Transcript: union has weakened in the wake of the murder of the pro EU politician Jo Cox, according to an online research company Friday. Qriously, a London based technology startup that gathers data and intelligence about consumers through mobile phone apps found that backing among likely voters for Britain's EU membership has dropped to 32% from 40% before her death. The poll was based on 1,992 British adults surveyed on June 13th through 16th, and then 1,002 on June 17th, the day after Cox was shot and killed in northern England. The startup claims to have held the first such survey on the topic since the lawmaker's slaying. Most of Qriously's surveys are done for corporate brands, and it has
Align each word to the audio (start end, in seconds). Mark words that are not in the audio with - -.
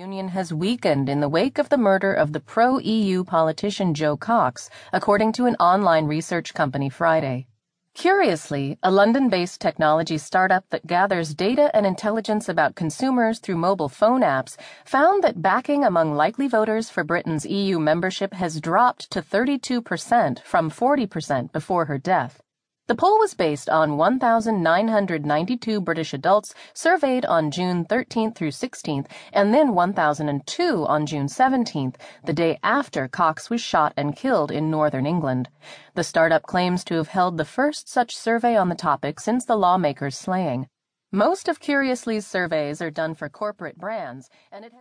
union 0.00 0.28
has 0.28 0.50
weakened 0.50 1.10
in 1.10 1.20
the 1.20 1.28
wake 1.28 1.58
of 1.58 1.68
the 1.68 1.76
murder 1.76 2.10
of 2.14 2.32
the 2.32 2.40
pro 2.40 2.78
EU 2.78 3.22
politician 3.22 3.92
Jo 3.92 4.16
Cox, 4.16 4.70
according 4.94 5.30
to 5.30 5.44
an 5.44 5.56
online 5.56 6.06
research 6.06 6.54
company 6.54 6.88
Friday. 6.88 7.46
Qriously, 7.94 8.78
a 8.82 8.90
London 8.90 9.28
based 9.28 9.60
technology 9.60 10.16
startup 10.16 10.64
that 10.70 10.86
gathers 10.86 11.34
data 11.34 11.70
and 11.74 11.84
intelligence 11.84 12.48
about 12.48 12.76
consumers 12.76 13.40
through 13.40 13.58
mobile 13.68 13.90
phone 13.90 14.22
apps 14.22 14.56
found 14.86 15.22
that 15.22 15.42
backing 15.42 15.84
among 15.84 16.14
likely 16.14 16.48
voters 16.48 16.88
for 16.88 17.04
Britain's 17.04 17.44
EU 17.44 17.78
membership 17.78 18.32
has 18.32 18.58
dropped 18.58 19.10
to 19.10 19.20
32% 19.20 20.42
from 20.42 20.70
40% 20.70 21.52
before 21.52 21.84
her 21.84 21.98
death. 21.98 22.40
The 22.90 22.96
poll 22.96 23.20
was 23.20 23.34
based 23.34 23.70
on 23.70 23.96
1,992 23.96 25.80
British 25.80 26.12
adults 26.12 26.52
surveyed 26.74 27.24
on 27.24 27.52
June 27.52 27.84
13th 27.84 28.34
through 28.34 28.50
16th, 28.50 29.06
and 29.32 29.54
then 29.54 29.76
1,002 29.76 30.86
on 30.88 31.06
June 31.06 31.28
17th, 31.28 31.94
the 32.24 32.32
day 32.32 32.58
after 32.64 33.06
Cox 33.06 33.48
was 33.48 33.60
shot 33.60 33.92
and 33.96 34.16
killed 34.16 34.50
in 34.50 34.72
northern 34.72 35.06
England. 35.06 35.48
The 35.94 36.02
startup 36.02 36.42
claims 36.42 36.82
to 36.86 36.96
have 36.96 37.06
held 37.06 37.36
the 37.38 37.44
first 37.44 37.88
such 37.88 38.16
survey 38.16 38.56
on 38.56 38.68
the 38.68 38.74
topic 38.74 39.20
since 39.20 39.44
the 39.44 39.56
lawmaker's 39.56 40.18
slaying. 40.18 40.66
Most 41.12 41.48
of 41.48 41.58
Qriously's 41.58 42.24
surveys 42.24 42.80
are 42.80 42.88
done 42.88 43.16
for 43.16 43.28
corporate 43.28 43.76
brands, 43.76 44.30
and 44.52 44.64
it 44.64 44.72
has 44.72 44.78